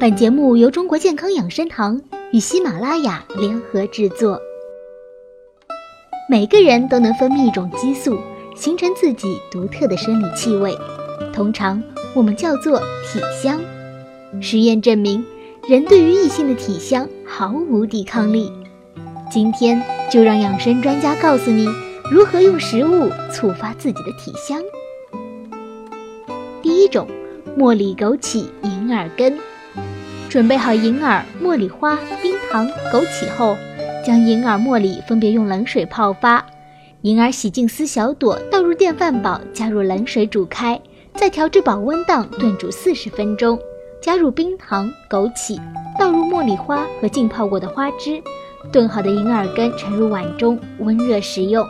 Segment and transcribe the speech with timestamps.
[0.00, 2.00] 本节目由中国健康养生堂
[2.30, 4.40] 与喜马拉雅联合制作。
[6.30, 8.16] 每个人都能分泌一种激素，
[8.54, 10.72] 形成自己独特的生理气味，
[11.32, 11.82] 通常
[12.14, 13.60] 我们叫做体香。
[14.40, 15.26] 实验证明，
[15.68, 18.52] 人对于异性的体香毫无抵抗力。
[19.28, 21.66] 今天就让养生专家告诉你
[22.08, 24.62] 如何用食物触发自己的体香。
[26.62, 27.08] 第一种，
[27.58, 29.36] 茉莉枸杞银耳羹。
[30.28, 33.56] 准备好银耳、茉莉花、冰糖、枸杞后，
[34.04, 36.44] 将银耳、茉莉分别用冷水泡发。
[37.00, 40.78] 银耳洗净撕小朵，倒入电饭煲，加入冷水煮开，
[41.14, 43.58] 再调至保温档炖煮四十分钟。
[44.02, 45.58] 加入冰糖、枸杞，
[45.98, 48.22] 倒入茉莉花和浸泡过的花汁，
[48.70, 51.66] 炖好的银耳羹盛入碗中，温热食用。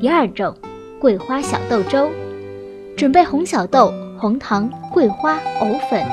[0.00, 0.54] 第二种，
[0.98, 2.10] 桂花小豆粥。
[2.96, 6.04] 准备红小豆、红糖、桂花、藕粉。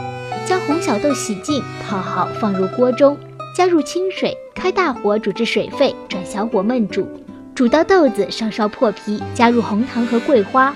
[0.49, 3.15] 将红小豆洗净、泡好，放入锅中，
[3.55, 7.07] 加入清水，开大火煮至水沸，转小火焖煮，
[7.53, 10.75] 煮到豆子稍稍破皮，加入红糖和桂花，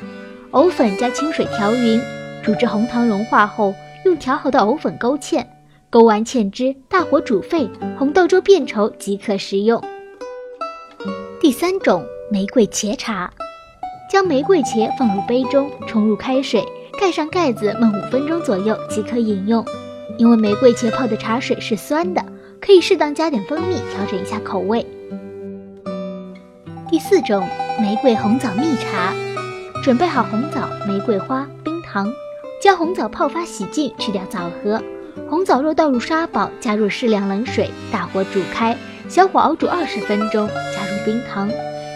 [0.52, 2.00] 藕粉加清水调匀，
[2.44, 3.73] 煮至红糖融化后，
[4.06, 5.44] 用调好的藕粉勾芡，
[5.90, 9.84] 勾完芡汁，大火煮沸，红豆粥变稠即可食用。
[11.42, 13.34] 第三种玫瑰茄茶，
[14.08, 16.64] 将玫瑰茄放入杯中，冲入开水。
[17.04, 19.66] 盖上盖子焖五分钟左右即可饮用。
[20.18, 22.23] 因为玫瑰茄泡的茶水是酸的，
[22.62, 24.86] 可以适当加点蜂蜜调整一下口味。
[26.90, 27.46] 第四种
[27.78, 29.14] 玫瑰红枣蜜茶，
[29.84, 32.09] 准备好红枣、玫瑰花、冰糖，
[32.62, 34.81] 将红枣泡发洗净，去掉枣核。
[35.30, 38.78] 红枣肉倒入砂煲，加入适量冷水，大火煮开，
[39.09, 41.52] 小火熬煮二十分钟，加入冰糖，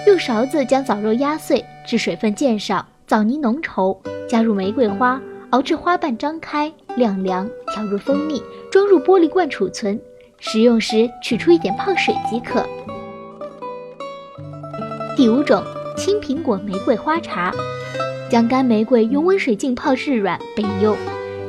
[0.05, 3.97] 用勺子将枣肉压碎，至水分渐少，枣泥浓稠。
[4.27, 9.97] 加入玫瑰花，熬至花瓣张开晾凉，调入蜂蜜，装入玻璃罐储存。
[10.39, 12.63] 食用时取出一点泡水即可。
[15.15, 15.63] 第五种
[15.95, 17.53] 青苹果玫瑰花茶，
[18.29, 20.95] 将干玫瑰用温水浸泡至软备用。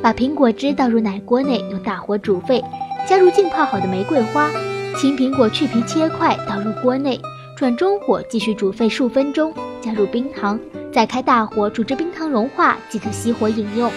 [0.00, 2.64] 把苹果汁倒入奶锅内，用大火煮沸，
[3.04, 4.48] 加入浸泡好的玫瑰花，
[4.96, 7.20] 青苹果去皮切块倒入锅内，
[7.56, 9.52] 转中火继续煮沸数分钟，
[9.82, 10.58] 加入冰糖。
[10.92, 13.90] 再开大火煮至冰糖融化即可熄火饮用。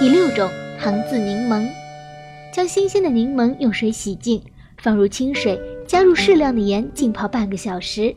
[0.00, 1.66] 第六种糖渍柠檬，
[2.52, 4.42] 将新鲜的柠檬用水洗净，
[4.78, 8.14] 放入清水，加入适量的盐浸泡半个小时，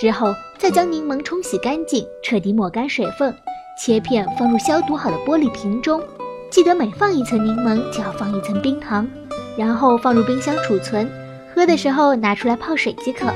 [0.00, 3.34] 之后再将柠檬冲洗干净，彻底抹干水分，
[3.80, 6.02] 切片放入消毒好的玻璃瓶中。
[6.50, 9.08] 记得每放一层柠檬就要放一层冰糖，
[9.56, 11.08] 然后放入冰箱储存，
[11.54, 13.32] 喝的时候拿出来泡水即可。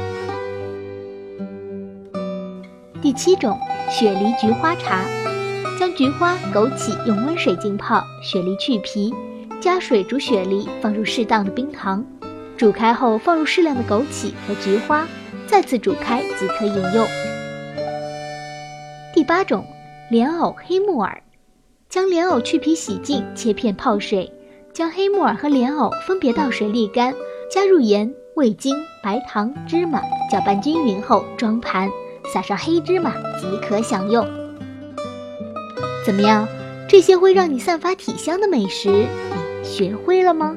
[3.17, 5.05] 七种雪梨菊花茶，
[5.81, 9.13] 将菊花、枸杞用温水浸泡，雪梨去皮，
[9.61, 12.05] 加水煮雪梨，放入适当的冰糖，
[12.57, 15.09] 煮开后放入适量的枸杞和菊花，
[15.47, 17.07] 再次煮开即可饮用。
[19.15, 19.65] 第八种
[20.11, 21.23] 莲藕黑木耳，
[21.89, 24.31] 将莲藕去皮洗净，切片泡水，
[24.75, 27.15] 将黑木耳和莲藕分别倒水沥干，
[27.51, 31.89] 加入盐、味精、白糖、芝麻，搅拌均匀后装盘。
[32.33, 34.27] 撒上黑芝麻即可享用。
[36.05, 36.47] 怎么样？
[36.89, 40.57] 这些会让你散发体香的美食，你学会了吗？